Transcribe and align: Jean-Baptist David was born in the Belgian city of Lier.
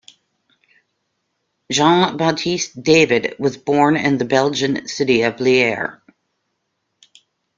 Jean-Baptist 1.71 2.81
David 2.81 3.35
was 3.37 3.55
born 3.55 3.95
in 3.95 4.17
the 4.17 4.25
Belgian 4.25 4.87
city 4.87 5.21
of 5.21 5.39
Lier. 5.39 6.01